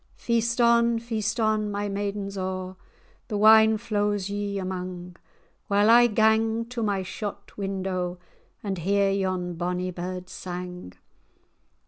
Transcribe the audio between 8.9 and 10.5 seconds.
yon bonnie bird's